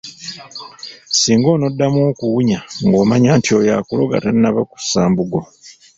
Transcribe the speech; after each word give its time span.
Singa 1.19 1.47
onoddamu 1.55 1.99
okuwunya 2.11 2.59
ng'omanya 2.87 3.31
nti 3.37 3.49
oyo 3.57 3.71
akuloga 3.79 4.15
tannaba 4.23 4.61
kussa 4.71 5.01
mbugo. 5.11 5.41